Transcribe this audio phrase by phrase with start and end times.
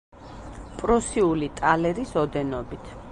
[0.79, 2.93] პრუსიული ტალერის ოდენობით.